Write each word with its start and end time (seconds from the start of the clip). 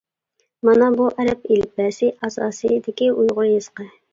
مانا 0.69 0.87
بۇ 1.01 1.09
ئەرەب 1.09 1.45
ئېلىپبەسى 1.49 2.11
ئاساسىدىكى 2.25 3.13
ئۇيغۇر 3.19 3.53
يېزىقى. 3.53 3.91